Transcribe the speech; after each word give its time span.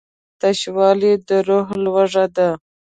تشوالی 0.39 1.13
د 1.27 1.29
روح 1.47 1.67
لوږه 1.83 2.25
ده. 2.35 2.49